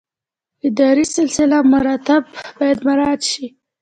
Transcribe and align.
اداري 0.67 1.05
سلسله 1.17 1.57
مراتب 1.73 2.21
باید 2.57 2.79
مراعات 2.87 3.21
شي 3.31 3.45